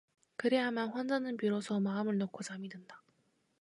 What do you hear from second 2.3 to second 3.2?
잠이 든다.